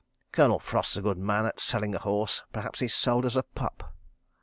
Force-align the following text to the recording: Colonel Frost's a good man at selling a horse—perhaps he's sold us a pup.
Colonel 0.31 0.57
Frost's 0.57 0.97
a 0.97 1.01
good 1.03 1.19
man 1.19 1.45
at 1.45 1.59
selling 1.59 1.93
a 1.93 1.99
horse—perhaps 1.99 2.79
he's 2.79 2.95
sold 2.95 3.23
us 3.23 3.35
a 3.35 3.43
pup. 3.43 3.93